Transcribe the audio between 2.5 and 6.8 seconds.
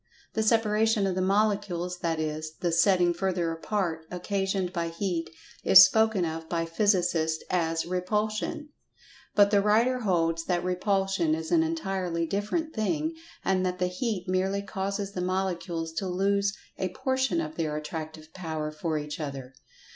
the "setting further apart," occasioned by Heat, is spoken of by